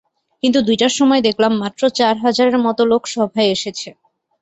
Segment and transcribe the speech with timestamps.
[0.43, 3.89] কিন্তু দুইটার সময় দেখলাম, মাত্র চার হাজারের মতো লোক সভায় এসেছে।